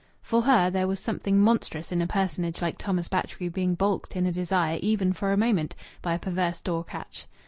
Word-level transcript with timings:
For 0.23 0.41
her 0.41 0.71
there 0.71 0.87
was 0.87 0.99
something 0.99 1.39
monstrous 1.39 1.91
in 1.91 2.01
a 2.01 2.07
personage 2.07 2.59
like 2.59 2.79
Thomas 2.79 3.07
Batchgrew 3.07 3.51
being 3.51 3.75
balked 3.75 4.15
in 4.15 4.25
a 4.25 4.31
desire, 4.31 4.79
even 4.81 5.13
for 5.13 5.31
a 5.31 5.37
moment, 5.37 5.75
by 6.01 6.15
a 6.15 6.17
perverse 6.17 6.59
door 6.59 6.83
catch. 6.83 7.27